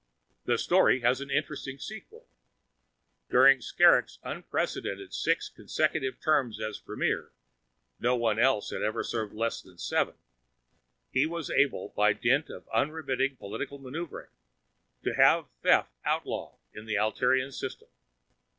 The 0.45 0.57
story 0.57 1.01
has 1.01 1.21
an 1.21 1.29
interesting 1.29 1.77
sequel. 1.77 2.27
During 3.29 3.59
Skrrgck's 3.59 4.17
unprecedented 4.23 5.13
six 5.13 5.47
consecutive 5.47 6.19
terms 6.19 6.59
as 6.59 6.79
Premier 6.79 7.29
(no 7.99 8.15
one 8.15 8.39
else 8.39 8.71
had 8.71 8.81
ever 8.81 9.03
served 9.03 9.31
less 9.35 9.61
than 9.61 9.77
seven), 9.77 10.15
he 11.11 11.27
was 11.27 11.51
able, 11.51 11.89
by 11.89 12.13
dint 12.13 12.49
of 12.49 12.67
unremitting 12.73 13.35
political 13.37 13.77
maneuvering, 13.77 14.31
to 15.03 15.13
have 15.13 15.47
theft 15.61 15.91
outlawed 16.03 16.57
in 16.73 16.85
the 16.87 16.95
Altairian 16.95 17.51
system. 17.53 17.89